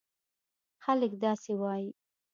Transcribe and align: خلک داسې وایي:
خلک 0.83 1.11
داسې 1.23 1.53
وایي: 1.61 1.87